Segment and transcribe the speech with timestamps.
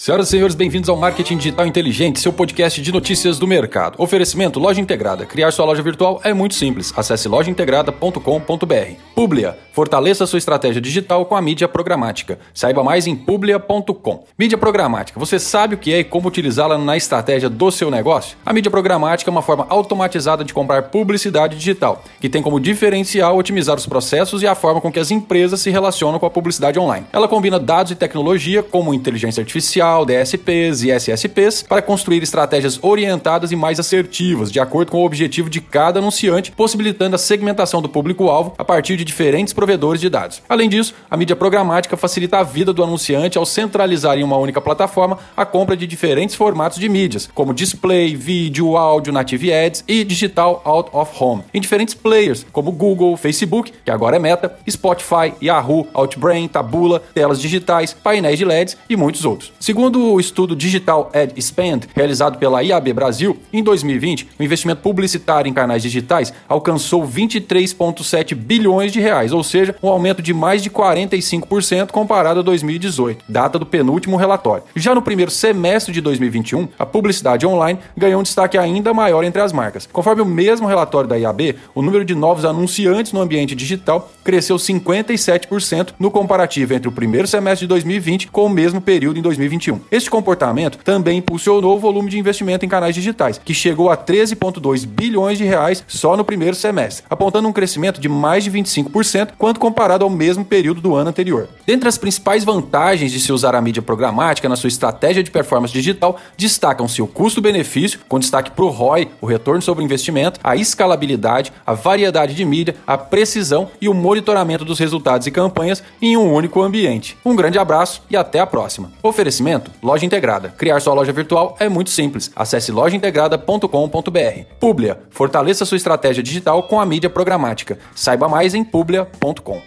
[0.00, 3.96] Senhoras e senhores, bem-vindos ao Marketing Digital Inteligente, seu podcast de notícias do mercado.
[3.98, 5.26] Oferecimento Loja Integrada.
[5.26, 6.90] Criar sua loja virtual é muito simples.
[6.96, 8.94] Acesse lojaintegrada.com.br.
[9.14, 9.58] Publia.
[9.72, 12.38] Fortaleça sua estratégia digital com a mídia programática.
[12.54, 14.24] Saiba mais em publia.com.
[14.38, 15.20] Mídia programática.
[15.20, 18.38] Você sabe o que é e como utilizá-la na estratégia do seu negócio?
[18.46, 23.36] A mídia programática é uma forma automatizada de comprar publicidade digital, que tem como diferencial
[23.36, 26.78] otimizar os processos e a forma com que as empresas se relacionam com a publicidade
[26.78, 27.04] online.
[27.12, 33.52] Ela combina dados e tecnologia, como inteligência artificial, DSPs e SSPs para construir estratégias orientadas
[33.52, 37.88] e mais assertivas, de acordo com o objetivo de cada anunciante, possibilitando a segmentação do
[37.88, 40.42] público-alvo a partir de diferentes provedores de dados.
[40.48, 44.60] Além disso, a mídia programática facilita a vida do anunciante ao centralizar em uma única
[44.60, 50.04] plataforma a compra de diferentes formatos de mídias, como display, vídeo, áudio, native ads e
[50.04, 55.32] digital out of home, em diferentes players, como Google, Facebook, que agora é Meta, Spotify,
[55.42, 59.52] Yahoo, Outbrain, Tabula, telas digitais, painéis de LEDs e muitos outros.
[59.58, 64.82] Segundo Segundo o estudo Digital Ad Spend, realizado pela IAB Brasil, em 2020, o investimento
[64.82, 70.62] publicitário em canais digitais alcançou 23,7 bilhões de reais, ou seja, um aumento de mais
[70.62, 74.64] de 45% comparado a 2018, data do penúltimo relatório.
[74.76, 79.40] Já no primeiro semestre de 2021, a publicidade online ganhou um destaque ainda maior entre
[79.40, 79.88] as marcas.
[79.90, 84.56] Conforme o mesmo relatório da IAB, o número de novos anunciantes no ambiente digital cresceu
[84.56, 89.69] 57% no comparativo entre o primeiro semestre de 2020 com o mesmo período em 2021.
[89.70, 89.80] 2021.
[89.90, 94.86] Este comportamento também impulsionou o volume de investimento em canais digitais, que chegou a 13,2
[94.86, 99.58] bilhões de reais só no primeiro semestre, apontando um crescimento de mais de 25% quando
[99.58, 101.48] comparado ao mesmo período do ano anterior.
[101.66, 105.72] Dentre as principais vantagens de se usar a mídia programática na sua estratégia de performance
[105.72, 111.52] digital, destacam-se o custo-benefício, com destaque para o ROI, o retorno sobre investimento, a escalabilidade,
[111.66, 116.32] a variedade de mídia, a precisão e o monitoramento dos resultados e campanhas em um
[116.32, 117.16] único ambiente.
[117.24, 118.90] Um grande abraço e até a próxima.
[119.02, 119.49] Oferecimento
[119.82, 120.50] Loja Integrada.
[120.56, 122.30] Criar sua loja virtual é muito simples.
[122.36, 124.44] Acesse lojaintegrada.com.br.
[124.60, 125.00] Publia.
[125.10, 127.78] Fortaleça sua estratégia digital com a mídia programática.
[127.94, 129.60] Saiba mais em publia.com.